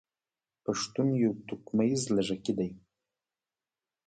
پښتون 0.65 1.07
يو 1.23 1.31
توکميز 1.47 2.01
لږکي 2.15 2.53
دی. 2.57 2.69